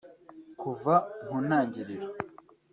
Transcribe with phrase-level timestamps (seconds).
[0.61, 0.93] Kuva
[1.25, 2.07] mu ntangiriro